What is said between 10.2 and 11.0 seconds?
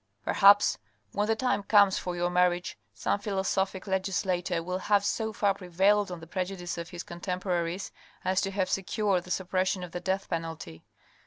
penalty.